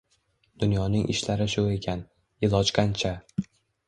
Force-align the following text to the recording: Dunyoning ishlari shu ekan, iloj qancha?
Dunyoning 0.61 1.03
ishlari 1.13 1.45
shu 1.55 1.65
ekan, 1.73 2.01
iloj 2.49 2.63
qancha? 2.79 3.13